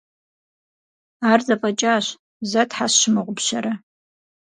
[1.31, 2.05] Ар зэфӏэкӏащ,
[2.49, 3.71] зэ тхьэ сщымыгъупщэрэ?